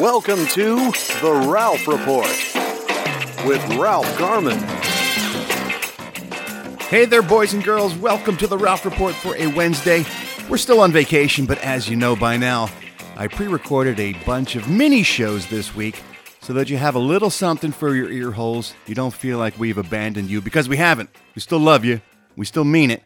Welcome 0.00 0.46
to 0.48 0.76
The 1.22 1.46
Ralph 1.48 1.88
Report 1.88 2.28
with 3.46 3.64
Ralph 3.78 4.18
Garman. 4.18 4.58
Hey 6.88 7.06
there, 7.06 7.22
boys 7.22 7.54
and 7.54 7.64
girls. 7.64 7.94
Welcome 7.94 8.36
to 8.36 8.46
the 8.46 8.58
Ralph 8.58 8.84
Report 8.84 9.14
for 9.14 9.34
a 9.36 9.46
Wednesday. 9.46 10.04
We're 10.50 10.58
still 10.58 10.80
on 10.80 10.92
vacation, 10.92 11.46
but 11.46 11.56
as 11.60 11.88
you 11.88 11.96
know 11.96 12.14
by 12.14 12.36
now, 12.36 12.68
I 13.16 13.26
pre 13.26 13.46
recorded 13.46 13.98
a 13.98 14.12
bunch 14.26 14.54
of 14.54 14.68
mini 14.68 15.02
shows 15.02 15.46
this 15.46 15.74
week 15.74 16.02
so 16.42 16.52
that 16.52 16.68
you 16.68 16.76
have 16.76 16.94
a 16.94 16.98
little 16.98 17.30
something 17.30 17.72
for 17.72 17.94
your 17.94 18.10
ear 18.10 18.32
holes. 18.32 18.74
You 18.86 18.94
don't 18.94 19.14
feel 19.14 19.38
like 19.38 19.58
we've 19.58 19.78
abandoned 19.78 20.28
you 20.28 20.42
because 20.42 20.68
we 20.68 20.76
haven't. 20.76 21.08
We 21.34 21.40
still 21.40 21.60
love 21.60 21.86
you, 21.86 22.02
we 22.36 22.44
still 22.44 22.64
mean 22.64 22.90
it. 22.90 23.02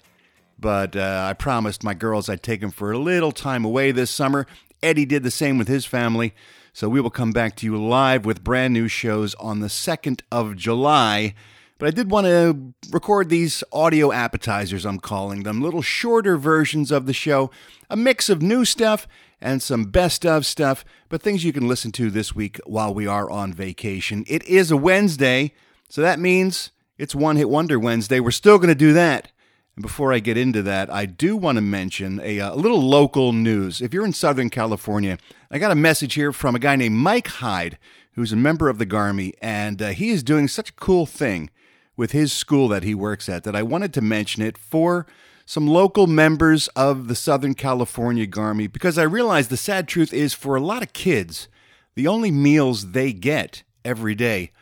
But 0.58 0.96
uh, 0.96 1.26
I 1.30 1.34
promised 1.34 1.84
my 1.84 1.94
girls 1.94 2.28
I'd 2.28 2.42
take 2.42 2.60
them 2.60 2.72
for 2.72 2.90
a 2.90 2.98
little 2.98 3.30
time 3.30 3.64
away 3.64 3.92
this 3.92 4.10
summer. 4.10 4.48
Eddie 4.82 5.06
did 5.06 5.22
the 5.22 5.30
same 5.30 5.58
with 5.58 5.68
his 5.68 5.84
family. 5.84 6.34
So 6.72 6.88
we 6.88 7.00
will 7.00 7.10
come 7.10 7.32
back 7.32 7.56
to 7.56 7.66
you 7.66 7.76
live 7.76 8.24
with 8.24 8.44
brand 8.44 8.72
new 8.72 8.86
shows 8.86 9.34
on 9.36 9.60
the 9.60 9.66
2nd 9.66 10.20
of 10.30 10.56
July. 10.56 11.34
But 11.78 11.88
I 11.88 11.90
did 11.90 12.10
want 12.10 12.26
to 12.26 12.74
record 12.92 13.28
these 13.28 13.64
audio 13.72 14.12
appetizers, 14.12 14.84
I'm 14.84 15.00
calling 15.00 15.42
them, 15.42 15.62
little 15.62 15.82
shorter 15.82 16.36
versions 16.36 16.92
of 16.92 17.06
the 17.06 17.12
show, 17.12 17.50
a 17.88 17.96
mix 17.96 18.28
of 18.28 18.42
new 18.42 18.64
stuff 18.64 19.08
and 19.40 19.62
some 19.62 19.84
best 19.84 20.26
of 20.26 20.44
stuff, 20.44 20.84
but 21.08 21.22
things 21.22 21.42
you 21.42 21.52
can 21.52 21.66
listen 21.66 21.90
to 21.92 22.10
this 22.10 22.34
week 22.34 22.60
while 22.66 22.92
we 22.92 23.06
are 23.06 23.30
on 23.30 23.54
vacation. 23.54 24.24
It 24.28 24.44
is 24.44 24.70
a 24.70 24.76
Wednesday, 24.76 25.54
so 25.88 26.02
that 26.02 26.20
means 26.20 26.70
it's 26.98 27.14
One 27.14 27.36
Hit 27.36 27.48
Wonder 27.48 27.78
Wednesday. 27.78 28.20
We're 28.20 28.30
still 28.30 28.58
going 28.58 28.68
to 28.68 28.74
do 28.74 28.92
that. 28.92 29.32
And 29.80 29.82
before 29.86 30.12
I 30.12 30.18
get 30.18 30.36
into 30.36 30.60
that, 30.64 30.92
I 30.92 31.06
do 31.06 31.38
want 31.38 31.56
to 31.56 31.62
mention 31.62 32.20
a, 32.22 32.36
a, 32.36 32.54
little 32.54 32.82
local 32.82 33.32
news. 33.32 33.80
If 33.80 33.94
you're 33.94 34.04
in 34.04 34.12
Southern 34.12 34.50
California, 34.50 35.16
I 35.50 35.58
got 35.58 35.70
a 35.70 35.74
message 35.74 36.12
here 36.12 36.34
from 36.34 36.54
a 36.54 36.58
guy 36.58 36.76
named 36.76 36.96
Mike 36.96 37.28
Hyde, 37.28 37.78
who's 38.12 38.30
a 38.30 38.36
member 38.36 38.68
of 38.68 38.76
the 38.76 38.84
Garmy, 38.84 39.32
and 39.40 39.80
uh, 39.80 39.88
he 39.88 40.10
is 40.10 40.22
doing 40.22 40.48
such 40.48 40.68
a 40.68 40.74
cool 40.74 41.06
thing 41.06 41.48
with 41.96 42.12
his 42.12 42.30
school 42.30 42.68
that 42.68 42.82
he 42.82 42.94
works 42.94 43.26
at 43.26 43.42
that 43.44 43.56
I 43.56 43.62
wanted 43.62 43.94
to 43.94 44.02
mention 44.02 44.42
it 44.42 44.58
for 44.58 45.06
some 45.46 45.66
local 45.66 46.06
members 46.06 46.68
of 46.76 47.08
the 47.08 47.14
Southern 47.14 47.54
California 47.54 48.26
Garmy 48.26 48.70
because 48.70 48.98
I 48.98 49.04
realize 49.04 49.48
the 49.48 49.56
sad 49.56 49.88
truth 49.88 50.12
is 50.12 50.34
for 50.34 50.56
a 50.56 50.60
lot 50.60 50.82
of 50.82 50.92
kids, 50.92 51.48
the 51.94 52.06
only 52.06 52.30
meals 52.30 52.90
they 52.90 53.14
get 53.14 53.62
every 53.82 54.14
day 54.14 54.52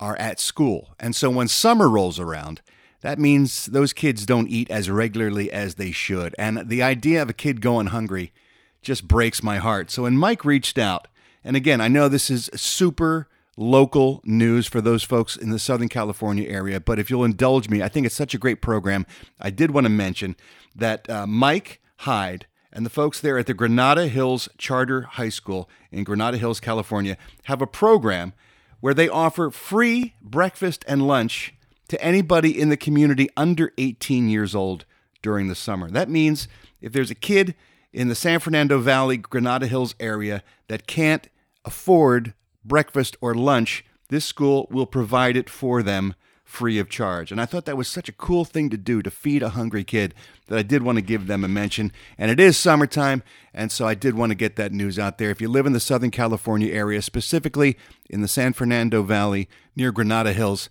are 0.00 0.16
at 0.16 0.40
school. 0.40 0.96
And 0.98 1.14
so 1.14 1.30
when 1.30 1.46
summer 1.46 1.88
rolls 1.88 2.18
around, 2.18 2.60
that 3.04 3.18
means 3.18 3.66
those 3.66 3.92
kids 3.92 4.24
don't 4.24 4.48
eat 4.48 4.70
as 4.70 4.88
regularly 4.88 5.52
as 5.52 5.74
they 5.74 5.90
should. 5.90 6.34
And 6.38 6.70
the 6.70 6.82
idea 6.82 7.20
of 7.20 7.28
a 7.28 7.34
kid 7.34 7.60
going 7.60 7.88
hungry 7.88 8.32
just 8.80 9.06
breaks 9.06 9.42
my 9.42 9.58
heart. 9.58 9.90
So 9.90 10.04
when 10.04 10.16
Mike 10.16 10.42
reached 10.42 10.78
out, 10.78 11.06
and 11.44 11.54
again, 11.54 11.82
I 11.82 11.88
know 11.88 12.08
this 12.08 12.30
is 12.30 12.48
super 12.54 13.28
local 13.58 14.22
news 14.24 14.66
for 14.66 14.80
those 14.80 15.02
folks 15.02 15.36
in 15.36 15.50
the 15.50 15.58
Southern 15.58 15.90
California 15.90 16.48
area. 16.48 16.80
But 16.80 16.98
if 16.98 17.10
you'll 17.10 17.24
indulge 17.24 17.68
me, 17.68 17.82
I 17.82 17.88
think 17.88 18.06
it's 18.06 18.14
such 18.14 18.32
a 18.32 18.38
great 18.38 18.62
program. 18.62 19.04
I 19.38 19.50
did 19.50 19.72
want 19.72 19.84
to 19.84 19.90
mention 19.90 20.34
that 20.74 21.08
uh, 21.10 21.26
Mike 21.26 21.82
Hyde 21.98 22.46
and 22.72 22.86
the 22.86 22.90
folks 22.90 23.20
there 23.20 23.36
at 23.36 23.44
the 23.44 23.52
Granada 23.52 24.08
Hills 24.08 24.48
Charter 24.56 25.02
High 25.02 25.28
School 25.28 25.68
in 25.92 26.04
Granada 26.04 26.38
Hills, 26.38 26.58
California, 26.58 27.18
have 27.44 27.60
a 27.60 27.66
program 27.66 28.32
where 28.80 28.94
they 28.94 29.10
offer 29.10 29.50
free 29.50 30.14
breakfast 30.22 30.86
and 30.88 31.06
lunch 31.06 31.52
to 31.94 32.04
anybody 32.04 32.60
in 32.60 32.70
the 32.70 32.76
community 32.76 33.28
under 33.36 33.72
18 33.78 34.28
years 34.28 34.52
old 34.52 34.84
during 35.22 35.46
the 35.46 35.54
summer. 35.54 35.88
That 35.88 36.10
means 36.10 36.48
if 36.80 36.92
there's 36.92 37.12
a 37.12 37.14
kid 37.14 37.54
in 37.92 38.08
the 38.08 38.16
San 38.16 38.40
Fernando 38.40 38.80
Valley, 38.80 39.16
Granada 39.16 39.68
Hills 39.68 39.94
area 40.00 40.42
that 40.66 40.88
can't 40.88 41.28
afford 41.64 42.34
breakfast, 42.64 43.16
or 43.20 43.32
lunch, 43.32 43.84
this 44.08 44.24
school 44.24 44.66
will 44.72 44.86
provide 44.86 45.36
it 45.36 45.48
for 45.48 45.84
them 45.84 46.14
free 46.42 46.80
of 46.80 46.88
charge. 46.88 47.30
And 47.30 47.40
I 47.40 47.46
thought 47.46 47.64
that 47.66 47.76
was 47.76 47.86
such 47.86 48.08
a 48.08 48.12
cool 48.12 48.44
thing 48.44 48.70
to 48.70 48.76
do 48.76 49.00
to 49.00 49.10
feed 49.10 49.42
a 49.42 49.50
hungry 49.50 49.84
kid 49.84 50.14
that 50.48 50.58
I 50.58 50.62
did 50.62 50.82
want 50.82 50.96
to 50.96 51.02
give 51.02 51.28
them 51.28 51.44
a 51.44 51.48
mention. 51.48 51.92
And 52.18 52.28
it 52.28 52.40
is 52.40 52.56
summertime, 52.56 53.22
and 53.52 53.70
so 53.70 53.86
I 53.86 53.94
did 53.94 54.14
want 54.14 54.30
to 54.30 54.36
get 54.36 54.56
that 54.56 54.72
news 54.72 54.98
out 54.98 55.18
there. 55.18 55.30
If 55.30 55.40
you 55.40 55.48
live 55.48 55.66
in 55.66 55.72
the 55.72 55.80
Southern 55.80 56.10
California 56.10 56.72
area, 56.72 57.02
specifically 57.02 57.78
in 58.10 58.20
the 58.20 58.28
San 58.28 58.52
Fernando 58.52 59.02
Valley 59.02 59.48
near 59.76 59.92
Granada 59.92 60.32
Hills, 60.32 60.68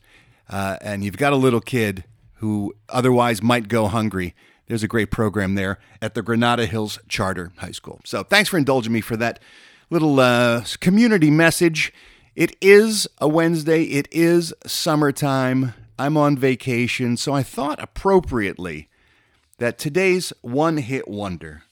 uh, 0.50 0.78
and 0.82 1.04
you've 1.04 1.18
got 1.18 1.34
a 1.34 1.38
little 1.38 1.62
kid 1.62 2.04
who 2.36 2.76
otherwise 2.90 3.42
might 3.42 3.68
go 3.68 3.88
hungry, 3.88 4.36
there's 4.68 4.84
a 4.84 4.88
great 4.88 5.12
program 5.12 5.56
there 5.56 5.80
at 6.02 6.14
the 6.14 6.22
Granada 6.22 6.66
Hills 6.66 7.00
Charter 7.08 7.52
High 7.58 7.72
School. 7.72 8.02
So 8.06 8.24
thanks 8.24 8.50
for 8.50 8.58
indulging 8.58 8.94
me 8.94 9.02
for 9.02 9.18
that 9.18 9.40
little 9.90 10.20
uh, 10.20 10.64
community 10.80 11.30
message. 11.30 11.94
It 12.36 12.56
is 12.62 13.08
a 13.20 13.28
Wednesday, 13.28 13.84
it 13.84 14.08
is 14.12 14.54
summertime. 14.66 15.74
I'm 16.00 16.18
on 16.18 16.38
vacation, 16.38 17.18
so 17.18 17.34
I 17.34 17.44
thought 17.44 17.82
appropriately 17.82 18.90
that 19.60 19.78
today's 19.78 20.34
one 20.42 20.78
hit 20.78 21.08
wonder 21.08 21.64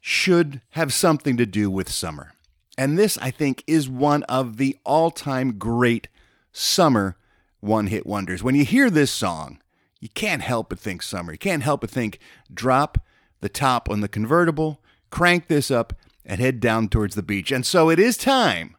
should 0.00 0.60
have 0.70 0.92
something 0.92 1.36
to 1.36 1.44
do 1.44 1.70
with 1.70 1.90
summer. 1.90 2.32
And 2.78 2.96
this, 2.96 3.18
I 3.18 3.32
think, 3.32 3.64
is 3.66 3.88
one 3.88 4.22
of 4.24 4.56
the 4.56 4.78
all 4.84 5.10
time 5.10 5.58
great 5.58 6.06
summer 6.52 7.16
one 7.60 7.88
hit 7.88 8.06
wonders. 8.06 8.42
When 8.42 8.54
you 8.54 8.64
hear 8.64 8.90
this 8.90 9.10
song, 9.10 9.60
you 10.00 10.08
can't 10.08 10.42
help 10.42 10.68
but 10.68 10.78
think 10.78 11.02
summer. 11.02 11.32
You 11.32 11.38
can't 11.38 11.62
help 11.62 11.80
but 11.80 11.90
think 11.90 12.18
drop 12.52 12.98
the 13.40 13.48
top 13.48 13.88
on 13.90 14.00
the 14.00 14.08
convertible, 14.08 14.80
crank 15.10 15.48
this 15.48 15.70
up, 15.70 15.92
and 16.24 16.40
head 16.40 16.60
down 16.60 16.88
towards 16.88 17.14
the 17.14 17.22
beach. 17.22 17.50
And 17.50 17.64
so 17.66 17.90
it 17.90 17.98
is 17.98 18.16
time 18.16 18.76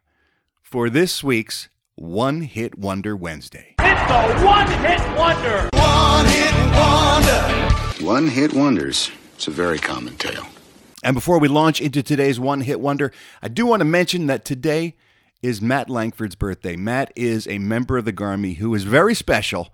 for 0.62 0.88
this 0.88 1.24
week's 1.24 1.68
One 1.96 2.42
Hit 2.42 2.78
Wonder 2.78 3.16
Wednesday. 3.16 3.74
It's 3.80 4.08
the 4.08 4.46
one 4.46 4.66
hit 4.66 5.00
wonder! 5.18 5.68
One 5.72 6.26
hit 6.26 6.54
wonder! 6.76 8.04
One 8.04 8.28
hit 8.28 8.52
wonders. 8.54 9.10
It's 9.34 9.48
a 9.48 9.50
very 9.50 9.78
common 9.78 10.16
tale. 10.16 10.46
And 11.02 11.14
before 11.14 11.38
we 11.38 11.48
launch 11.48 11.80
into 11.80 12.02
today's 12.02 12.38
One 12.38 12.60
Hit 12.60 12.80
Wonder, 12.80 13.12
I 13.42 13.48
do 13.48 13.66
want 13.66 13.80
to 13.80 13.84
mention 13.84 14.26
that 14.26 14.44
today 14.44 14.94
is 15.42 15.62
Matt 15.62 15.88
Langford's 15.88 16.34
birthday. 16.34 16.76
Matt 16.76 17.12
is 17.16 17.46
a 17.46 17.58
member 17.58 17.98
of 17.98 18.04
the 18.04 18.12
Garmy 18.12 18.56
who 18.56 18.74
is 18.74 18.84
very 18.84 19.14
special 19.14 19.70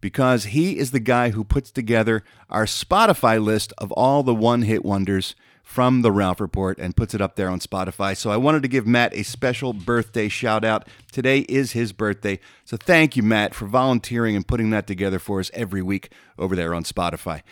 because 0.00 0.44
he 0.46 0.78
is 0.78 0.90
the 0.90 1.00
guy 1.00 1.30
who 1.30 1.44
puts 1.44 1.70
together 1.70 2.22
our 2.48 2.64
Spotify 2.64 3.42
list 3.42 3.72
of 3.78 3.92
all 3.92 4.22
the 4.22 4.34
one 4.34 4.62
hit 4.62 4.84
wonders 4.84 5.34
from 5.62 6.02
the 6.02 6.10
Ralph 6.10 6.40
Report 6.40 6.78
and 6.78 6.96
puts 6.96 7.14
it 7.14 7.20
up 7.20 7.36
there 7.36 7.48
on 7.48 7.60
Spotify. 7.60 8.16
So 8.16 8.30
I 8.30 8.36
wanted 8.36 8.62
to 8.62 8.68
give 8.68 8.86
Matt 8.86 9.14
a 9.14 9.22
special 9.22 9.72
birthday 9.72 10.28
shout 10.28 10.64
out. 10.64 10.88
Today 11.12 11.40
is 11.40 11.72
his 11.72 11.92
birthday. 11.92 12.40
So 12.64 12.76
thank 12.76 13.16
you, 13.16 13.22
Matt, 13.22 13.54
for 13.54 13.66
volunteering 13.66 14.34
and 14.34 14.46
putting 14.46 14.70
that 14.70 14.86
together 14.88 15.20
for 15.20 15.38
us 15.38 15.50
every 15.54 15.80
week 15.80 16.10
over 16.38 16.56
there 16.56 16.74
on 16.74 16.82
Spotify. 16.82 17.42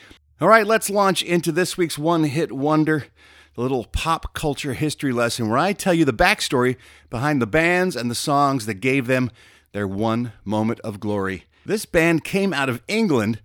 All 0.40 0.48
right, 0.48 0.66
let's 0.66 0.90
launch 0.90 1.22
into 1.22 1.52
this 1.52 1.76
week's 1.76 1.98
One 1.98 2.24
Hit 2.24 2.50
Wonder, 2.52 3.06
the 3.58 3.62
little 3.62 3.86
pop 3.86 4.34
culture 4.34 4.72
history 4.72 5.10
lesson 5.10 5.48
where 5.48 5.58
I 5.58 5.72
tell 5.72 5.92
you 5.92 6.04
the 6.04 6.12
backstory 6.12 6.76
behind 7.10 7.42
the 7.42 7.46
bands 7.46 7.96
and 7.96 8.08
the 8.08 8.14
songs 8.14 8.66
that 8.66 8.74
gave 8.74 9.08
them 9.08 9.32
their 9.72 9.88
one 9.88 10.30
moment 10.44 10.78
of 10.84 11.00
glory. 11.00 11.46
This 11.66 11.84
band 11.84 12.22
came 12.22 12.54
out 12.54 12.68
of 12.68 12.82
England 12.86 13.40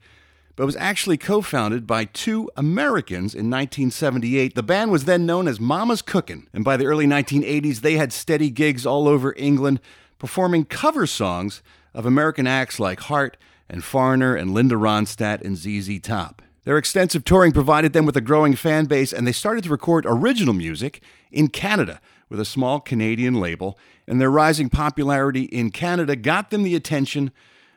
but 0.56 0.68
was 0.68 0.76
actually 0.76 1.18
co 1.18 1.42
founded 1.42 1.88
by 1.88 2.06
two 2.06 2.48
Americans 2.56 3.34
in 3.34 3.50
1978. 3.50 4.54
The 4.54 4.62
band 4.62 4.92
was 4.92 5.06
then 5.06 5.26
known 5.26 5.48
as 5.48 5.60
Mama's 5.60 6.04
Cookin', 6.04 6.48
and 6.54 6.64
by 6.64 6.78
the 6.78 6.86
early 6.86 7.08
1980s, 7.08 7.82
they 7.82 7.96
had 7.96 8.14
steady 8.14 8.52
gigs 8.52 8.86
all 8.86 9.08
over 9.08 9.34
England, 9.36 9.80
performing 10.20 10.66
cover 10.66 11.08
songs 11.08 11.64
of 11.92 12.06
American 12.06 12.46
acts 12.46 12.80
like 12.80 13.00
Heart 13.00 13.36
and 13.68 13.84
Foreigner 13.84 14.36
and 14.36 14.54
Linda 14.54 14.76
Ronstadt 14.76 15.42
and 15.42 15.58
ZZ 15.58 16.00
Top. 16.00 16.44
Their 16.66 16.78
extensive 16.78 17.26
touring 17.26 17.52
provided 17.52 17.94
them 17.94 18.06
with 18.06 18.16
a 18.16 18.22
growing 18.22 18.56
fan 18.56 18.86
base, 18.86 19.12
and 19.12 19.28
they 19.28 19.34
started 19.34 19.66
to 19.66 19.70
record 19.70 20.06
original 20.08 20.54
music 20.54 21.02
in 21.32 21.50
Canada 21.50 22.00
with 22.30 22.40
a 22.40 22.46
small 22.46 22.80
Canadian 22.80 23.36
label. 23.36 23.78
And 24.08 24.20
their 24.20 24.32
rising 24.32 24.70
popularity 24.70 25.44
in 25.44 25.72
Canada 25.72 26.16
got 26.16 26.50
them 26.50 26.64
the 26.64 26.76
attention 26.76 27.32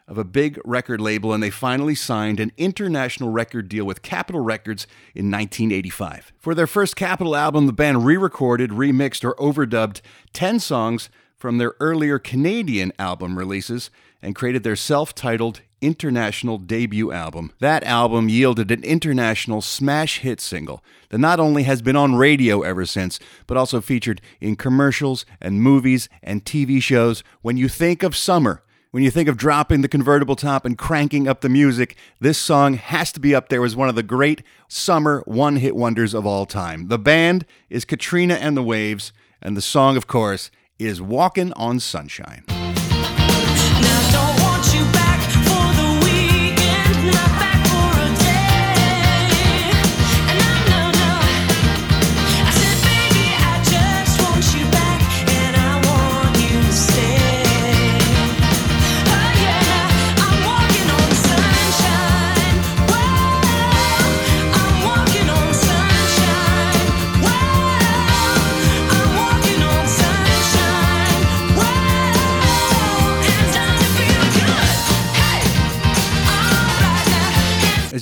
of 0.08 0.18
a 0.18 0.24
big 0.24 0.60
record 0.64 1.00
label, 1.00 1.32
and 1.32 1.42
they 1.42 1.50
finally 1.50 1.94
signed 1.96 2.38
an 2.38 2.52
international 2.56 3.30
record 3.30 3.68
deal 3.68 3.84
with 3.84 4.02
Capitol 4.02 4.40
Records 4.40 4.86
in 5.14 5.30
1985. 5.30 6.32
For 6.38 6.54
their 6.54 6.68
first 6.68 6.94
Capitol 6.94 7.34
album, 7.34 7.66
the 7.66 7.72
band 7.72 8.06
re 8.06 8.16
recorded, 8.16 8.70
remixed, 8.70 9.24
or 9.24 9.34
overdubbed 9.34 10.00
10 10.32 10.60
songs 10.60 11.10
from 11.36 11.58
their 11.58 11.74
earlier 11.80 12.20
Canadian 12.20 12.92
album 12.98 13.36
releases 13.36 13.90
and 14.22 14.36
created 14.36 14.62
their 14.62 14.76
self 14.76 15.12
titled 15.12 15.60
international 15.80 16.58
debut 16.58 17.12
album. 17.12 17.52
That 17.60 17.84
album 17.84 18.28
yielded 18.28 18.70
an 18.70 18.82
international 18.84 19.60
smash 19.60 20.20
hit 20.20 20.40
single 20.40 20.82
that 21.10 21.18
not 21.18 21.40
only 21.40 21.64
has 21.64 21.82
been 21.82 21.96
on 21.96 22.16
radio 22.16 22.62
ever 22.62 22.86
since, 22.86 23.18
but 23.46 23.56
also 23.56 23.80
featured 23.80 24.20
in 24.40 24.56
commercials 24.56 25.26
and 25.40 25.62
movies 25.62 26.08
and 26.22 26.44
TV 26.44 26.80
shows. 26.82 27.22
When 27.42 27.56
you 27.56 27.68
think 27.68 28.02
of 28.02 28.16
summer, 28.16 28.62
when 28.90 29.02
you 29.02 29.10
think 29.10 29.28
of 29.28 29.36
dropping 29.36 29.82
the 29.82 29.88
convertible 29.88 30.36
top 30.36 30.64
and 30.64 30.78
cranking 30.78 31.28
up 31.28 31.42
the 31.42 31.48
music, 31.48 31.96
this 32.20 32.38
song 32.38 32.74
has 32.74 33.12
to 33.12 33.20
be 33.20 33.34
up 33.34 33.48
there 33.48 33.64
as 33.64 33.76
one 33.76 33.88
of 33.88 33.94
the 33.94 34.02
great 34.02 34.42
summer 34.68 35.22
one 35.26 35.56
hit 35.56 35.76
wonders 35.76 36.14
of 36.14 36.24
all 36.24 36.46
time. 36.46 36.88
The 36.88 36.98
band 36.98 37.44
is 37.68 37.84
Katrina 37.84 38.34
and 38.34 38.56
the 38.56 38.62
Waves, 38.62 39.12
and 39.42 39.56
the 39.56 39.62
song, 39.62 39.96
of 39.96 40.06
course, 40.06 40.50
is 40.78 41.02
Walking 41.02 41.52
on 41.54 41.78
Sunshine. 41.80 42.44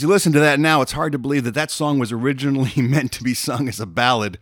You 0.04 0.10
listen 0.10 0.34
to 0.34 0.40
that 0.40 0.60
now, 0.60 0.82
it's 0.82 0.92
hard 0.92 1.12
to 1.12 1.18
believe 1.18 1.44
that 1.44 1.54
that 1.54 1.70
song 1.70 1.98
was 1.98 2.12
originally 2.12 2.74
meant 2.82 3.10
to 3.12 3.24
be 3.24 3.32
sung 3.32 3.70
as 3.70 3.80
a 3.80 3.86
ballad, 3.86 4.36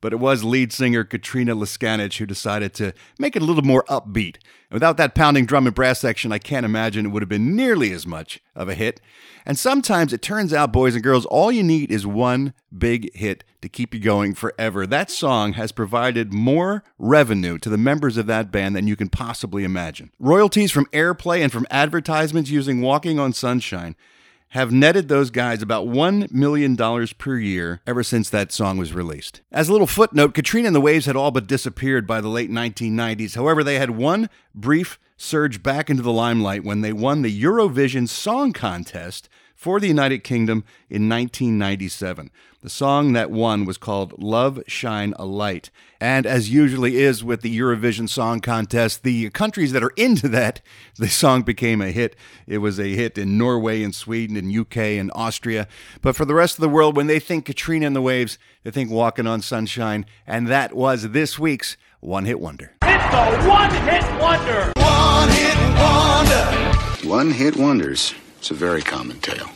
but 0.00 0.12
it 0.12 0.20
was 0.20 0.44
lead 0.44 0.72
singer 0.72 1.02
Katrina 1.02 1.56
Leskanich 1.56 2.18
who 2.18 2.24
decided 2.24 2.72
to 2.74 2.92
make 3.18 3.34
it 3.34 3.42
a 3.42 3.44
little 3.44 3.64
more 3.64 3.82
upbeat. 3.88 4.36
And 4.36 4.74
without 4.74 4.96
that 4.98 5.16
pounding 5.16 5.44
drum 5.44 5.66
and 5.66 5.74
brass 5.74 5.98
section, 5.98 6.30
I 6.30 6.38
can't 6.38 6.64
imagine 6.64 7.04
it 7.04 7.08
would 7.08 7.22
have 7.22 7.28
been 7.28 7.56
nearly 7.56 7.90
as 7.90 8.06
much 8.06 8.38
of 8.54 8.68
a 8.68 8.76
hit. 8.76 9.00
And 9.44 9.58
sometimes 9.58 10.12
it 10.12 10.22
turns 10.22 10.52
out, 10.52 10.72
boys 10.72 10.94
and 10.94 11.02
girls, 11.02 11.26
all 11.26 11.50
you 11.50 11.64
need 11.64 11.90
is 11.90 12.06
one 12.06 12.54
big 12.78 13.12
hit 13.12 13.42
to 13.62 13.68
keep 13.68 13.94
you 13.94 13.98
going 13.98 14.34
forever. 14.34 14.86
That 14.86 15.10
song 15.10 15.54
has 15.54 15.72
provided 15.72 16.32
more 16.32 16.84
revenue 16.96 17.58
to 17.58 17.68
the 17.68 17.76
members 17.76 18.18
of 18.18 18.28
that 18.28 18.52
band 18.52 18.76
than 18.76 18.86
you 18.86 18.94
can 18.94 19.08
possibly 19.08 19.64
imagine. 19.64 20.12
Royalties 20.20 20.70
from 20.70 20.86
airplay 20.92 21.42
and 21.42 21.50
from 21.50 21.66
advertisements 21.72 22.50
using 22.50 22.82
Walking 22.82 23.18
on 23.18 23.32
Sunshine 23.32 23.96
have 24.50 24.72
netted 24.72 25.08
those 25.08 25.30
guys 25.30 25.60
about 25.60 25.86
$1 25.86 26.32
million 26.32 26.76
per 27.18 27.36
year 27.36 27.80
ever 27.86 28.02
since 28.02 28.30
that 28.30 28.52
song 28.52 28.78
was 28.78 28.94
released. 28.94 29.42
As 29.52 29.68
a 29.68 29.72
little 29.72 29.86
footnote, 29.86 30.34
Katrina 30.34 30.68
and 30.68 30.76
the 30.76 30.80
Waves 30.80 31.06
had 31.06 31.16
all 31.16 31.30
but 31.30 31.46
disappeared 31.46 32.06
by 32.06 32.20
the 32.20 32.28
late 32.28 32.50
1990s. 32.50 33.34
However, 33.34 33.62
they 33.62 33.78
had 33.78 33.90
one 33.90 34.30
brief 34.54 34.98
surge 35.16 35.62
back 35.62 35.90
into 35.90 36.02
the 36.02 36.12
limelight 36.12 36.64
when 36.64 36.80
they 36.80 36.92
won 36.92 37.22
the 37.22 37.42
Eurovision 37.42 38.08
Song 38.08 38.52
Contest 38.52 39.28
for 39.58 39.80
the 39.80 39.88
United 39.88 40.22
Kingdom 40.22 40.58
in 40.88 41.08
1997. 41.08 42.30
The 42.62 42.70
song 42.70 43.12
that 43.14 43.32
won 43.32 43.64
was 43.64 43.76
called 43.76 44.22
Love 44.22 44.62
Shine 44.68 45.14
a 45.18 45.26
Light. 45.26 45.70
And 46.00 46.26
as 46.26 46.48
usually 46.48 46.98
is 46.98 47.24
with 47.24 47.42
the 47.42 47.58
Eurovision 47.58 48.08
Song 48.08 48.40
Contest, 48.40 49.02
the 49.02 49.30
countries 49.30 49.72
that 49.72 49.82
are 49.82 49.92
into 49.96 50.28
that, 50.28 50.60
the 50.96 51.08
song 51.08 51.42
became 51.42 51.80
a 51.80 51.90
hit. 51.90 52.14
It 52.46 52.58
was 52.58 52.78
a 52.78 52.94
hit 52.94 53.18
in 53.18 53.36
Norway 53.36 53.82
and 53.82 53.92
Sweden 53.92 54.36
and 54.36 54.56
UK 54.56 54.76
and 54.76 55.10
Austria. 55.16 55.66
But 56.02 56.14
for 56.14 56.24
the 56.24 56.34
rest 56.34 56.56
of 56.56 56.60
the 56.60 56.68
world, 56.68 56.96
when 56.96 57.08
they 57.08 57.18
think 57.18 57.44
Katrina 57.44 57.86
and 57.86 57.96
the 57.96 58.02
Waves, 58.02 58.38
they 58.62 58.70
think 58.70 58.92
Walking 58.92 59.26
on 59.26 59.42
Sunshine. 59.42 60.06
And 60.24 60.46
that 60.46 60.72
was 60.72 61.10
this 61.10 61.36
week's 61.36 61.76
One 61.98 62.26
Hit 62.26 62.38
Wonder. 62.38 62.74
It's 62.84 63.14
a 63.14 63.48
one-hit 63.48 64.20
wonder. 64.20 64.72
One 64.76 65.28
hit 65.30 65.58
wonder. 65.80 67.08
One 67.08 67.30
hit 67.32 67.56
wonders. 67.56 68.14
It's 68.38 68.50
a 68.50 68.54
very 68.54 68.82
common 68.82 69.20
tale. 69.20 69.48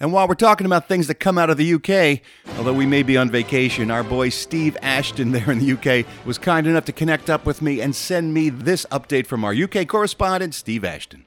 And 0.00 0.12
while 0.12 0.28
we're 0.28 0.34
talking 0.34 0.64
about 0.64 0.86
things 0.86 1.08
that 1.08 1.16
come 1.16 1.38
out 1.38 1.50
of 1.50 1.56
the 1.56 1.74
UK, 1.74 2.20
although 2.56 2.72
we 2.72 2.86
may 2.86 3.02
be 3.02 3.16
on 3.16 3.30
vacation, 3.30 3.90
our 3.90 4.04
boy 4.04 4.28
Steve 4.28 4.76
Ashton 4.80 5.32
there 5.32 5.50
in 5.50 5.58
the 5.58 5.72
UK 5.72 6.06
was 6.24 6.38
kind 6.38 6.68
enough 6.68 6.84
to 6.84 6.92
connect 6.92 7.28
up 7.28 7.44
with 7.44 7.60
me 7.60 7.80
and 7.80 7.96
send 7.96 8.32
me 8.32 8.48
this 8.48 8.86
update 8.92 9.26
from 9.26 9.44
our 9.44 9.52
UK 9.52 9.88
correspondent, 9.88 10.54
Steve 10.54 10.84
Ashton. 10.84 11.24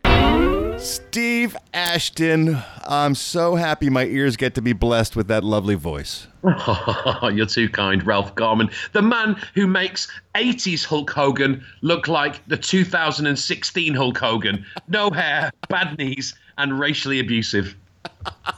Steve 0.79 1.55
Ashton, 1.73 2.57
I'm 2.87 3.13
so 3.13 3.55
happy 3.55 3.89
my 3.89 4.05
ears 4.05 4.37
get 4.37 4.55
to 4.55 4.61
be 4.61 4.73
blessed 4.73 5.15
with 5.15 5.27
that 5.27 5.43
lovely 5.43 5.75
voice. 5.75 6.27
You're 7.31 7.45
too 7.45 7.69
kind, 7.69 8.03
Ralph 8.07 8.33
Garman. 8.33 8.71
The 8.93 9.03
man 9.03 9.35
who 9.53 9.67
makes 9.67 10.07
80s 10.33 10.83
Hulk 10.83 11.09
Hogan 11.11 11.63
look 11.81 12.07
like 12.07 12.43
the 12.47 12.57
2016 12.57 13.93
Hulk 13.93 14.17
Hogan. 14.17 14.65
No 14.87 15.11
hair, 15.11 15.51
bad 15.69 15.99
knees, 15.99 16.33
and 16.57 16.79
racially 16.79 17.19
abusive. 17.19 17.75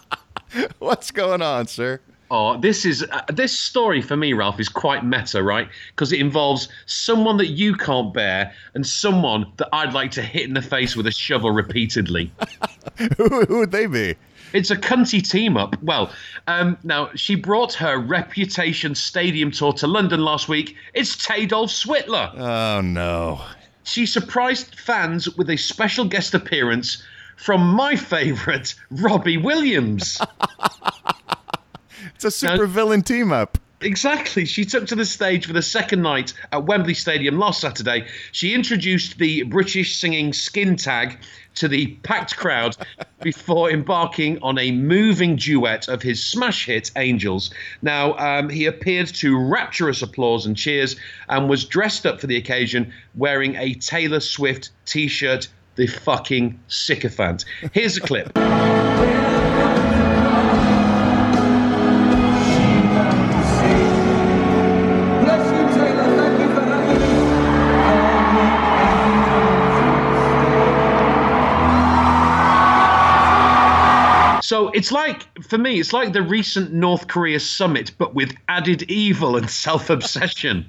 What's 0.79 1.11
going 1.11 1.41
on, 1.41 1.67
sir? 1.67 1.99
Oh, 2.31 2.57
this 2.57 2.83
is 2.83 3.05
uh, 3.11 3.21
this 3.31 3.57
story 3.57 4.01
for 4.01 4.17
me, 4.17 4.33
Ralph, 4.33 4.59
is 4.59 4.67
quite 4.67 5.05
meta, 5.05 5.43
right? 5.43 5.69
Because 5.89 6.11
it 6.11 6.19
involves 6.19 6.67
someone 6.87 7.37
that 7.37 7.49
you 7.49 7.75
can't 7.75 8.11
bear 8.11 8.53
and 8.73 8.85
someone 8.87 9.51
that 9.57 9.69
I'd 9.71 9.93
like 9.93 10.09
to 10.11 10.23
hit 10.23 10.47
in 10.47 10.55
the 10.55 10.61
face 10.61 10.95
with 10.95 11.05
a 11.05 11.11
shovel 11.11 11.51
repeatedly. 11.51 12.31
who, 13.17 13.45
who 13.45 13.59
would 13.59 13.71
they 13.71 13.85
be? 13.85 14.15
It's 14.53 14.71
a 14.71 14.75
cunty 14.75 15.27
team 15.27 15.57
up. 15.57 15.81
Well, 15.83 16.11
um, 16.47 16.77
now 16.83 17.09
she 17.15 17.35
brought 17.35 17.73
her 17.73 17.99
Reputation 17.99 18.95
Stadium 18.95 19.51
tour 19.51 19.73
to 19.73 19.87
London 19.87 20.21
last 20.23 20.47
week. 20.47 20.75
It's 20.93 21.15
Tadolf 21.15 21.69
Switler. 21.69 22.31
Oh, 22.35 22.81
no. 22.81 23.41
She 23.83 24.05
surprised 24.05 24.79
fans 24.79 25.29
with 25.37 25.49
a 25.49 25.57
special 25.57 26.05
guest 26.05 26.33
appearance 26.33 27.03
from 27.43 27.61
my 27.61 27.93
favourite, 27.93 28.73
Robbie 28.89 29.35
Williams. 29.35 30.17
It's 32.15 32.23
a 32.23 32.31
super 32.31 32.67
villain 32.67 33.01
team 33.01 33.33
up. 33.33 33.57
Exactly. 33.81 34.45
She 34.45 34.63
took 34.63 34.87
to 34.87 34.95
the 34.95 35.03
stage 35.03 35.45
for 35.45 35.51
the 35.51 35.61
second 35.61 36.01
night 36.01 36.33
at 36.53 36.63
Wembley 36.63 36.93
Stadium 36.93 37.37
last 37.37 37.59
Saturday. 37.59 38.07
She 38.31 38.53
introduced 38.53 39.17
the 39.17 39.43
British 39.43 39.97
singing 39.97 40.31
skin 40.31 40.77
tag 40.77 41.19
to 41.55 41.67
the 41.67 41.87
packed 42.03 42.37
crowd 42.37 42.77
before 43.21 43.69
embarking 43.69 44.41
on 44.41 44.57
a 44.57 44.71
moving 44.71 45.35
duet 45.35 45.89
of 45.89 46.01
his 46.01 46.23
smash 46.23 46.65
hit 46.67 46.91
Angels. 46.95 47.53
Now, 47.81 48.13
um, 48.19 48.47
he 48.47 48.67
appeared 48.67 49.07
to 49.15 49.37
rapturous 49.37 50.01
applause 50.01 50.45
and 50.45 50.55
cheers 50.55 50.95
and 51.27 51.49
was 51.49 51.65
dressed 51.65 52.05
up 52.05 52.21
for 52.21 52.27
the 52.27 52.37
occasion 52.37 52.93
wearing 53.15 53.57
a 53.57 53.73
Taylor 53.73 54.21
Swift 54.21 54.69
t 54.85 55.09
shirt. 55.09 55.49
The 55.75 55.87
fucking 55.87 56.59
sycophant. 56.67 57.45
Here's 57.71 57.97
a 57.97 58.01
clip. 58.01 58.31
Bless 58.33 58.45
you, 65.51 65.63
Taylor. 65.73 66.15
Thank 66.15 66.39
you 66.41 66.49
for 66.53 66.61
having 66.61 66.99
me. 67.01 67.23
So 74.43 74.69
it's 74.75 74.91
like, 74.91 75.25
for 75.41 75.57
me, 75.57 75.79
it's 75.79 75.93
like 75.93 76.13
the 76.13 76.21
recent 76.21 76.71
North 76.73 77.07
Korea 77.07 77.39
summit, 77.39 77.91
but 77.97 78.13
with 78.13 78.35
added 78.47 78.83
evil 78.83 79.35
and 79.37 79.49
self 79.49 79.89
obsession. 79.89 80.67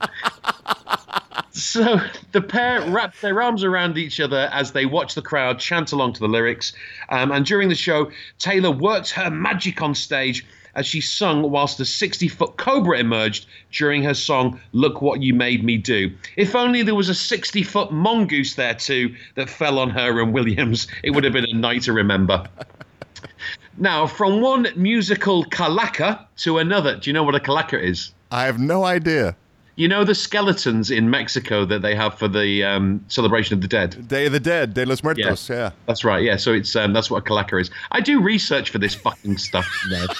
So 1.55 2.01
the 2.33 2.43
pair 2.43 2.83
wrap 2.91 3.19
their 3.21 3.41
arms 3.41 3.65
around 3.65 3.97
each 3.97 4.21
other 4.21 4.51
as 4.53 4.73
they 4.73 4.87
watch 4.87 5.15
the 5.15 5.23
crowd 5.23 5.59
chant 5.59 5.93
along 5.93 6.15
to 6.15 6.21
the 6.21 6.29
lyrics. 6.29 6.73
Um, 7.09 7.31
and 7.31 7.47
during 7.47 7.69
the 7.69 7.75
show, 7.75 8.11
Taylor 8.39 8.71
worked 8.71 9.11
her 9.11 9.31
magic 9.31 9.81
on 9.81 9.95
stage 9.95 10.45
as 10.75 10.87
she 10.87 11.01
sung 11.01 11.49
whilst 11.53 11.79
a 11.79 11.85
60 11.85 12.27
foot 12.27 12.57
cobra 12.57 12.99
emerged 12.99 13.47
during 13.71 14.03
her 14.03 14.15
song 14.15 14.61
Look 14.73 15.01
What 15.01 15.23
You 15.23 15.33
Made 15.33 15.63
Me 15.63 15.77
Do. 15.77 16.11
If 16.37 16.57
only 16.57 16.83
there 16.83 16.97
was 16.97 17.09
a 17.09 17.15
60 17.15 17.63
foot 17.63 17.93
mongoose 17.93 18.55
there 18.55 18.75
too 18.75 19.15
that 19.37 19.49
fell 19.49 19.79
on 19.79 19.91
her 19.91 20.21
and 20.21 20.35
Williams, 20.35 20.89
it 21.05 21.11
would 21.11 21.23
have 21.23 21.33
been 21.33 21.49
a 21.49 21.55
night 21.55 21.83
to 21.83 21.93
remember. 21.93 22.45
Now, 23.79 24.09
from 24.09 24.41
one 24.41 24.69
musical 24.75 25.45
calaca 25.45 26.27
to 26.39 26.59
another, 26.59 26.97
do 26.97 27.09
you 27.09 27.15
know 27.15 27.23
what 27.23 27.37
a 27.37 27.41
calaca 27.41 27.81
is? 27.81 28.13
I 28.33 28.45
have 28.45 28.59
no 28.59 28.85
idea. 28.85 29.37
You 29.77 29.89
know 29.89 30.05
the 30.05 30.15
skeletons 30.15 30.91
in 30.91 31.11
Mexico 31.11 31.65
that 31.65 31.83
they 31.83 31.97
have 31.97 32.17
for 32.17 32.29
the 32.29 32.63
um, 32.63 33.05
celebration 33.09 33.55
of 33.55 33.61
the 33.61 33.67
dead. 33.67 34.07
Day 34.07 34.27
of 34.27 34.33
the 34.33 34.39
Dead, 34.39 34.73
De 34.73 34.87
los 34.87 35.03
Muertos, 35.03 35.49
yeah. 35.51 35.71
That's 35.87 36.05
right. 36.05 36.23
Yeah, 36.23 36.37
so 36.37 36.53
it's 36.53 36.77
um, 36.77 36.93
that's 36.93 37.11
what 37.11 37.19
a 37.19 37.29
calaca 37.29 37.61
is. 37.61 37.71
I 37.91 38.01
do 38.01 38.21
research 38.21 38.71
for 38.71 38.79
this 38.79 38.95
fucking 38.95 39.39
stuff. 39.39 39.69
Ned. 39.91 40.11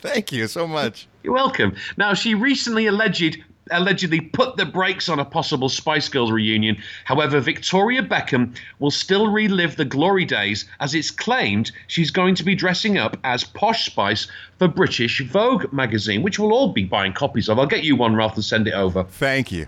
Thank 0.00 0.32
you 0.32 0.46
so 0.46 0.66
much. 0.66 1.06
You're 1.22 1.34
welcome. 1.34 1.74
Now, 1.96 2.14
she 2.14 2.34
recently 2.34 2.86
alleged 2.86 3.42
allegedly 3.70 4.20
put 4.20 4.56
the 4.56 4.66
brakes 4.66 5.08
on 5.08 5.18
a 5.18 5.24
possible 5.24 5.68
Spice 5.68 6.08
Girls 6.08 6.30
reunion. 6.30 6.76
However, 7.04 7.40
Victoria 7.40 8.02
Beckham 8.02 8.56
will 8.78 8.90
still 8.90 9.28
relive 9.28 9.76
the 9.76 9.84
glory 9.84 10.24
days 10.24 10.66
as 10.80 10.94
it's 10.94 11.10
claimed 11.10 11.72
she's 11.86 12.10
going 12.10 12.34
to 12.36 12.44
be 12.44 12.54
dressing 12.54 12.98
up 12.98 13.16
as 13.24 13.44
Posh 13.44 13.86
Spice 13.86 14.28
for 14.58 14.68
British 14.68 15.20
Vogue 15.22 15.72
magazine, 15.72 16.22
which 16.22 16.38
we'll 16.38 16.52
all 16.52 16.72
be 16.72 16.84
buying 16.84 17.12
copies 17.12 17.48
of. 17.48 17.58
I'll 17.58 17.66
get 17.66 17.84
you 17.84 17.96
one, 17.96 18.14
Ralph, 18.14 18.34
and 18.34 18.44
send 18.44 18.66
it 18.68 18.74
over. 18.74 19.04
Thank 19.04 19.52
you. 19.52 19.66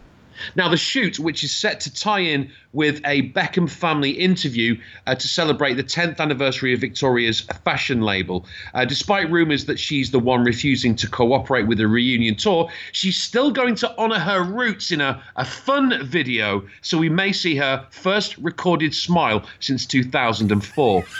Now, 0.57 0.68
the 0.68 0.76
shoot, 0.76 1.18
which 1.18 1.45
is 1.45 1.54
set 1.54 1.80
to 1.80 1.95
tie 1.95 2.21
in 2.21 2.50
with 2.73 3.00
a 3.04 3.30
Beckham 3.30 3.68
family 3.68 4.11
interview 4.11 4.78
uh, 5.07 5.14
to 5.14 5.28
celebrate 5.28 5.75
the 5.75 5.85
10th 5.85 6.21
anniversary 6.21 6.75
of 6.75 6.80
Victoria's 6.80 7.40
fashion 7.40 8.02
label. 8.02 8.47
Uh, 8.75 8.85
despite 8.85 9.30
rumours 9.30 9.64
that 9.66 9.78
she's 9.78 10.11
the 10.11 10.18
one 10.18 10.45
refusing 10.45 10.95
to 10.97 11.09
cooperate 11.09 11.66
with 11.66 11.78
the 11.78 11.88
reunion 11.88 12.35
tour, 12.35 12.71
she's 12.92 13.16
still 13.16 13.50
going 13.50 13.75
to 13.76 13.99
honour 13.99 14.18
her 14.18 14.42
roots 14.42 14.90
in 14.90 15.00
a, 15.00 15.23
a 15.37 15.45
fun 15.45 16.07
video, 16.07 16.62
so 16.83 16.99
we 16.99 17.09
may 17.09 17.33
see 17.33 17.57
her 17.57 17.87
first 17.90 18.37
recorded 18.38 18.95
smile 18.95 19.45
since 19.61 19.87
2004. 19.87 21.04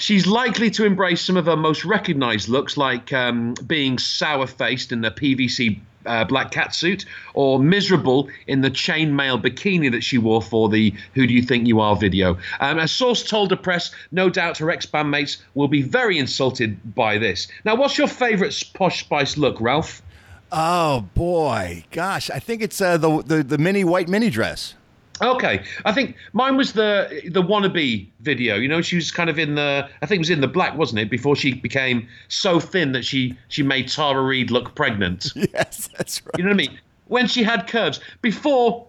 She's 0.00 0.28
likely 0.28 0.70
to 0.70 0.84
embrace 0.84 1.20
some 1.20 1.36
of 1.36 1.46
her 1.46 1.56
most 1.56 1.84
recognised 1.84 2.48
looks, 2.48 2.76
like 2.76 3.12
um, 3.12 3.54
being 3.66 3.98
sour 3.98 4.46
faced 4.46 4.92
in 4.92 5.00
the 5.00 5.10
PVC 5.10 5.80
uh, 6.06 6.24
black 6.24 6.50
cat 6.50 6.74
suit, 6.74 7.04
or 7.34 7.58
miserable 7.58 8.28
in 8.46 8.60
the 8.60 8.70
chainmail 8.70 9.42
bikini 9.42 9.90
that 9.90 10.02
she 10.02 10.18
wore 10.18 10.42
for 10.42 10.68
the 10.68 10.94
Who 11.14 11.26
Do 11.26 11.34
You 11.34 11.42
Think 11.42 11.66
You 11.66 11.80
Are 11.80 11.96
video. 11.96 12.38
Um, 12.60 12.78
a 12.78 12.88
source 12.88 13.28
told 13.28 13.50
the 13.50 13.56
press, 13.56 13.90
no 14.12 14.30
doubt 14.30 14.58
her 14.58 14.70
ex 14.70 14.86
bandmates 14.86 15.38
will 15.54 15.68
be 15.68 15.82
very 15.82 16.18
insulted 16.18 16.94
by 16.94 17.18
this. 17.18 17.48
Now, 17.64 17.74
what's 17.74 17.98
your 17.98 18.08
favourite 18.08 18.62
Posh 18.74 19.00
Spice 19.00 19.36
look, 19.36 19.60
Ralph? 19.60 20.02
Oh 20.50 21.02
boy, 21.14 21.84
gosh, 21.90 22.30
I 22.30 22.38
think 22.38 22.62
it's 22.62 22.80
uh, 22.80 22.96
the, 22.96 23.22
the 23.22 23.42
the 23.42 23.58
mini 23.58 23.84
white 23.84 24.08
mini 24.08 24.30
dress. 24.30 24.74
Okay, 25.20 25.64
I 25.84 25.92
think 25.92 26.16
mine 26.32 26.56
was 26.56 26.72
the 26.72 27.22
the 27.30 27.42
wannabe 27.42 28.08
video. 28.20 28.56
You 28.56 28.68
know, 28.68 28.82
she 28.82 28.96
was 28.96 29.10
kind 29.10 29.30
of 29.30 29.38
in 29.38 29.54
the 29.54 29.88
I 30.02 30.06
think 30.06 30.18
it 30.18 30.20
was 30.20 30.30
in 30.30 30.40
the 30.40 30.48
black, 30.48 30.76
wasn't 30.76 31.00
it? 31.00 31.10
Before 31.10 31.34
she 31.36 31.54
became 31.54 32.08
so 32.28 32.60
thin 32.60 32.92
that 32.92 33.04
she 33.04 33.36
she 33.48 33.62
made 33.62 33.88
Tara 33.88 34.22
Reid 34.22 34.50
look 34.50 34.74
pregnant. 34.74 35.32
Yes, 35.54 35.88
that's 35.96 36.24
right. 36.26 36.34
You 36.36 36.44
know 36.44 36.50
what 36.50 36.54
I 36.54 36.68
mean? 36.68 36.78
When 37.06 37.26
she 37.26 37.42
had 37.42 37.66
curves 37.66 38.00
before 38.20 38.86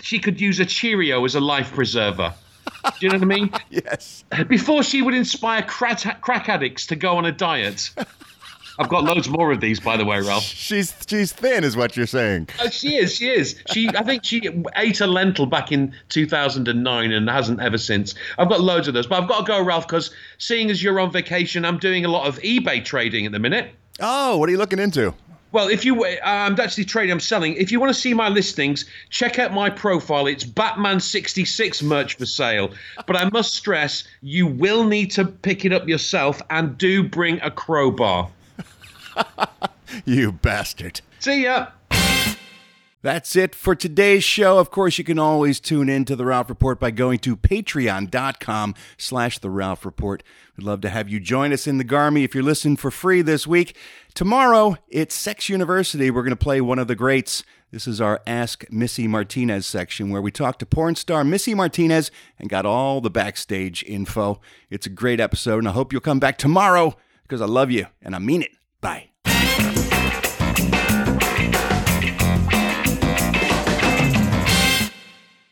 she 0.00 0.18
could 0.18 0.40
use 0.40 0.58
a 0.60 0.66
Cheerio 0.66 1.24
as 1.24 1.34
a 1.34 1.40
life 1.40 1.72
preserver. 1.72 2.34
Do 2.84 2.90
you 3.00 3.08
know 3.08 3.16
what 3.16 3.22
I 3.22 3.26
mean? 3.26 3.50
Yes. 3.70 4.24
Before 4.48 4.82
she 4.82 5.02
would 5.02 5.14
inspire 5.14 5.62
crack, 5.62 6.20
crack 6.20 6.48
addicts 6.48 6.86
to 6.88 6.96
go 6.96 7.16
on 7.16 7.24
a 7.24 7.32
diet. 7.32 7.90
I've 8.80 8.88
got 8.88 9.04
loads 9.04 9.28
more 9.28 9.52
of 9.52 9.60
these, 9.60 9.78
by 9.78 9.98
the 9.98 10.06
way, 10.06 10.20
Ralph. 10.20 10.42
She's 10.42 10.94
she's 11.06 11.32
thin, 11.32 11.64
is 11.64 11.76
what 11.76 11.98
you're 11.98 12.06
saying. 12.06 12.48
Oh, 12.60 12.70
she 12.70 12.96
is. 12.96 13.16
She 13.16 13.28
is. 13.28 13.62
She. 13.70 13.90
I 13.90 14.02
think 14.02 14.24
she 14.24 14.48
ate 14.74 15.02
a 15.02 15.06
lentil 15.06 15.44
back 15.44 15.70
in 15.70 15.92
2009 16.08 17.12
and 17.12 17.28
hasn't 17.28 17.60
ever 17.60 17.76
since. 17.76 18.14
I've 18.38 18.48
got 18.48 18.62
loads 18.62 18.88
of 18.88 18.94
those, 18.94 19.06
but 19.06 19.22
I've 19.22 19.28
got 19.28 19.40
to 19.40 19.44
go, 19.44 19.62
Ralph, 19.62 19.86
because 19.86 20.10
seeing 20.38 20.70
as 20.70 20.82
you're 20.82 20.98
on 20.98 21.12
vacation, 21.12 21.66
I'm 21.66 21.76
doing 21.76 22.06
a 22.06 22.08
lot 22.08 22.26
of 22.26 22.38
eBay 22.38 22.82
trading 22.82 23.26
at 23.26 23.32
the 23.32 23.38
minute. 23.38 23.70
Oh, 24.00 24.38
what 24.38 24.48
are 24.48 24.52
you 24.52 24.56
looking 24.56 24.78
into? 24.78 25.12
Well, 25.52 25.68
if 25.68 25.84
you, 25.84 26.02
uh, 26.02 26.16
I'm 26.24 26.58
actually 26.58 26.86
trading. 26.86 27.12
I'm 27.12 27.20
selling. 27.20 27.56
If 27.56 27.70
you 27.70 27.80
want 27.80 27.94
to 27.94 28.00
see 28.00 28.14
my 28.14 28.30
listings, 28.30 28.86
check 29.10 29.38
out 29.38 29.52
my 29.52 29.68
profile. 29.68 30.26
It's 30.26 30.44
Batman 30.44 31.00
66 31.00 31.82
merch 31.82 32.16
for 32.16 32.24
sale. 32.24 32.70
But 33.06 33.16
I 33.16 33.28
must 33.28 33.52
stress, 33.52 34.04
you 34.22 34.46
will 34.46 34.84
need 34.84 35.10
to 35.10 35.26
pick 35.26 35.66
it 35.66 35.72
up 35.74 35.86
yourself, 35.86 36.40
and 36.48 36.78
do 36.78 37.02
bring 37.02 37.42
a 37.42 37.50
crowbar. 37.50 38.30
You 40.04 40.32
bastard. 40.32 41.00
See 41.18 41.44
ya. 41.44 41.68
That's 43.02 43.34
it 43.34 43.54
for 43.54 43.74
today's 43.74 44.24
show. 44.24 44.58
Of 44.58 44.70
course, 44.70 44.98
you 44.98 45.04
can 45.04 45.18
always 45.18 45.58
tune 45.58 45.88
in 45.88 46.04
to 46.04 46.14
The 46.14 46.26
Ralph 46.26 46.50
Report 46.50 46.78
by 46.78 46.90
going 46.90 47.18
to 47.20 47.34
patreon.com 47.34 48.74
slash 48.98 49.38
The 49.38 49.48
Ralph 49.48 49.86
Report. 49.86 50.22
We'd 50.56 50.66
love 50.66 50.82
to 50.82 50.90
have 50.90 51.08
you 51.08 51.18
join 51.18 51.52
us 51.52 51.66
in 51.66 51.78
the 51.78 51.84
Garmy 51.84 52.24
if 52.24 52.34
you're 52.34 52.44
listening 52.44 52.76
for 52.76 52.90
free 52.90 53.22
this 53.22 53.46
week. 53.46 53.74
Tomorrow, 54.12 54.76
it's 54.88 55.14
Sex 55.14 55.48
University. 55.48 56.10
We're 56.10 56.22
going 56.22 56.30
to 56.30 56.36
play 56.36 56.60
one 56.60 56.78
of 56.78 56.88
the 56.88 56.94
greats. 56.94 57.42
This 57.70 57.86
is 57.86 58.02
our 58.02 58.20
Ask 58.26 58.70
Missy 58.70 59.06
Martinez 59.06 59.64
section 59.64 60.10
where 60.10 60.20
we 60.20 60.30
talk 60.30 60.58
to 60.58 60.66
porn 60.66 60.94
star 60.94 61.24
Missy 61.24 61.54
Martinez 61.54 62.10
and 62.38 62.50
got 62.50 62.66
all 62.66 63.00
the 63.00 63.10
backstage 63.10 63.82
info. 63.84 64.40
It's 64.68 64.86
a 64.86 64.90
great 64.90 65.20
episode, 65.20 65.58
and 65.58 65.68
I 65.68 65.72
hope 65.72 65.92
you'll 65.92 66.00
come 66.02 66.20
back 66.20 66.36
tomorrow 66.36 66.96
because 67.22 67.40
I 67.40 67.46
love 67.46 67.70
you 67.70 67.86
and 68.02 68.14
I 68.14 68.18
mean 68.18 68.42
it. 68.42 68.50
Bye. 68.82 69.09